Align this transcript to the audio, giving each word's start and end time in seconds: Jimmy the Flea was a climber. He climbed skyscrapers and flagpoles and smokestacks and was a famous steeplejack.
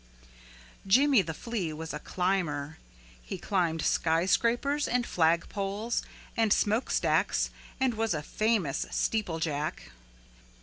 Jimmy 0.87 1.21
the 1.21 1.31
Flea 1.35 1.73
was 1.73 1.93
a 1.93 1.99
climber. 1.99 2.79
He 3.21 3.37
climbed 3.37 3.83
skyscrapers 3.83 4.87
and 4.87 5.05
flagpoles 5.05 6.01
and 6.35 6.51
smokestacks 6.51 7.51
and 7.79 7.93
was 7.93 8.15
a 8.15 8.23
famous 8.23 8.87
steeplejack. 8.89 9.91